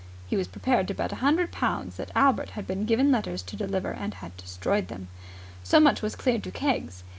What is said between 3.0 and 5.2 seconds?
letters to deliver and had destroyed them.